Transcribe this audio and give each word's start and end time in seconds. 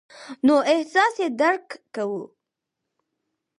نو 0.45 0.55
احساس 0.73 1.13
یې 1.21 1.27
درک 1.41 1.67
کوو. 1.95 2.21